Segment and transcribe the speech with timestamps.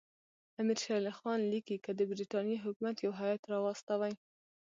[0.59, 4.13] امیر شېر علي خان لیکي که د برټانیې حکومت یو هیات راواستوي.